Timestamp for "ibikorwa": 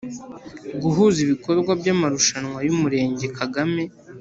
1.25-1.71